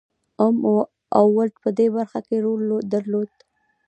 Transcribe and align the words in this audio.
اوم 0.43 0.57
او 1.17 1.25
ولټ 1.37 1.55
په 1.63 1.69
دې 1.77 1.87
برخه 1.95 2.19
کې 2.27 2.35
رول 2.45 2.61
درلود. 2.93 3.31